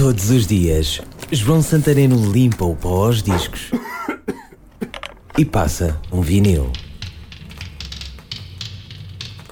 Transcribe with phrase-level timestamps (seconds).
[0.00, 0.98] Todos os dias,
[1.30, 3.70] João Santareno limpa o pó aos discos
[5.36, 6.72] e passa um vinil.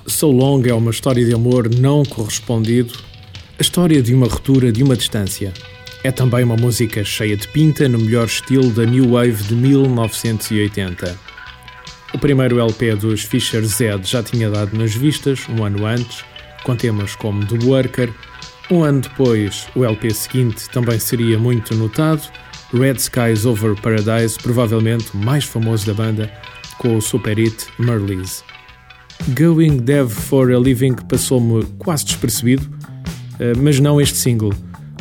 [0.06, 2.94] So Long é uma história de amor não correspondido,
[3.58, 5.52] a história de uma ruptura de uma distância.
[6.02, 11.14] É também uma música cheia de pinta no melhor estilo da New Wave de 1980.
[12.14, 16.24] O primeiro LP dos Fisher Z já tinha dado nas vistas, um ano antes,
[16.64, 18.10] com temas como The Worker.
[18.70, 22.20] Um ano depois, o LP seguinte também seria muito notado,
[22.70, 26.30] Red Skies Over Paradise, provavelmente o mais famoso da banda,
[26.76, 28.44] com o super hit Merleys.
[29.28, 32.68] Going Dev for a Living passou-me quase despercebido,
[33.40, 34.52] eh, mas não este single.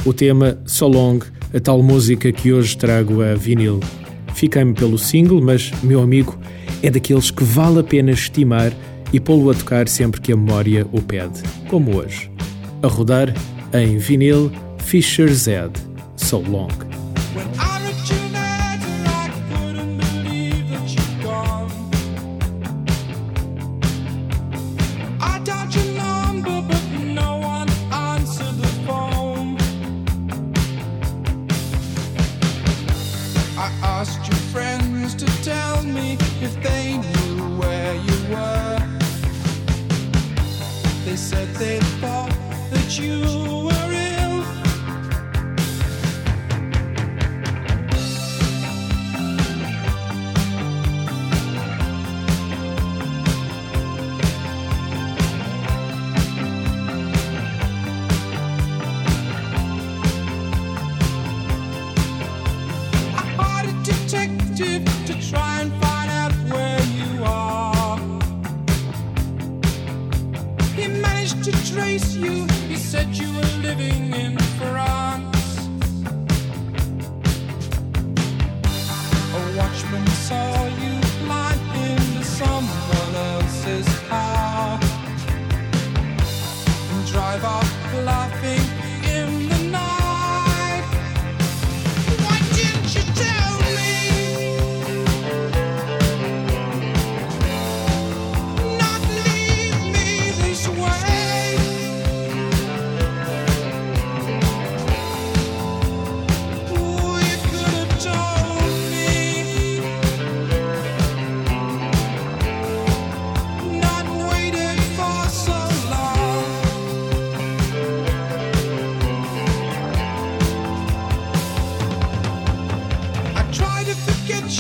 [0.06, 1.20] O tema So Long,
[1.54, 3.82] a tal música que hoje trago a vinil.
[4.34, 6.40] Fiquei-me pelo single, mas, meu amigo,
[6.82, 8.72] é daqueles que vale a pena estimar
[9.12, 12.32] e pô-lo a tocar sempre que a memória o pede, como hoje.
[12.82, 13.34] A rodar
[13.74, 15.70] em vinil Fisher Z,
[16.16, 16.72] So Long.
[71.34, 72.46] To trace you.
[72.68, 75.68] He said you were living in France.
[79.34, 80.97] A watchman saw you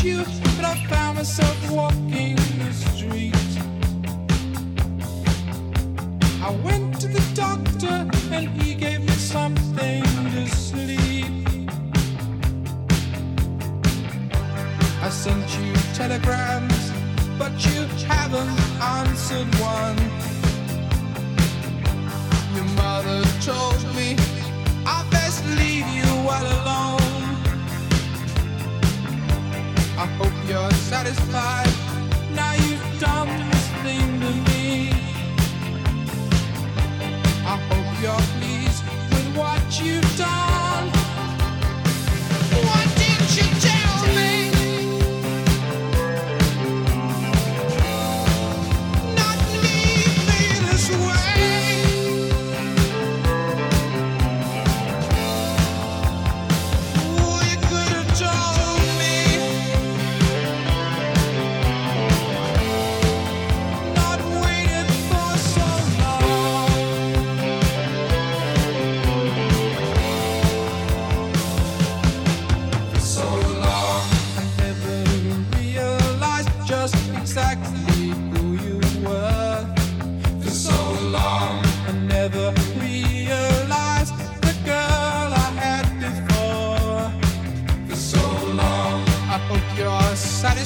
[0.03, 0.24] you,
[0.56, 3.34] but I found myself walking the street.
[6.41, 11.25] I went to the doctor and he gave me something to sleep.
[15.02, 16.91] I sent you telegrams,
[17.40, 20.06] but you haven't answered one.
[30.90, 31.87] Satisfied.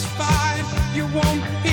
[0.02, 1.71] satisfied, you won't be.